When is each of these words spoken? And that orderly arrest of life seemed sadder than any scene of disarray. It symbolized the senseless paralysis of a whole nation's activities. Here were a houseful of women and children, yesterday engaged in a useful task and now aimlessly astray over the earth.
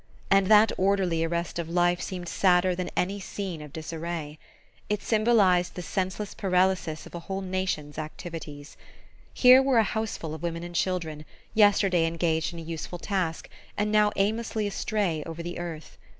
And 0.31 0.47
that 0.47 0.71
orderly 0.79 1.23
arrest 1.23 1.59
of 1.59 1.69
life 1.69 2.01
seemed 2.01 2.27
sadder 2.27 2.73
than 2.73 2.89
any 2.97 3.19
scene 3.19 3.61
of 3.61 3.71
disarray. 3.71 4.39
It 4.89 5.03
symbolized 5.03 5.75
the 5.75 5.83
senseless 5.83 6.33
paralysis 6.33 7.05
of 7.05 7.13
a 7.13 7.19
whole 7.19 7.41
nation's 7.41 7.99
activities. 7.99 8.77
Here 9.31 9.61
were 9.61 9.77
a 9.77 9.83
houseful 9.83 10.33
of 10.33 10.41
women 10.41 10.63
and 10.63 10.73
children, 10.73 11.23
yesterday 11.53 12.07
engaged 12.07 12.51
in 12.51 12.57
a 12.57 12.63
useful 12.63 12.97
task 12.97 13.47
and 13.77 13.91
now 13.91 14.11
aimlessly 14.15 14.65
astray 14.65 15.21
over 15.27 15.43
the 15.43 15.59
earth. 15.59 15.99